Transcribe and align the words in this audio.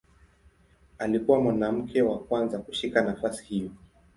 Alikuwa 0.99 1.39
mwanamke 1.41 2.01
wa 2.01 2.19
kwanza 2.19 2.59
kushika 2.59 3.01
nafasi 3.01 3.45
hiyo. 3.45 3.71